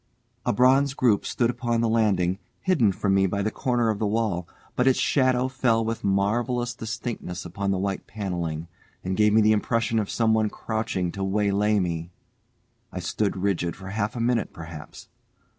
[0.47, 4.07] A bronze group stood upon the landing, hidden from me by the corner of the
[4.07, 8.67] wall, but its shadow fell with marvellous distinctness upon the white panelling,
[9.03, 12.09] and gave me the impression of someone crouching to waylay me.
[12.91, 15.07] I stood rigid for half a minute perhaps.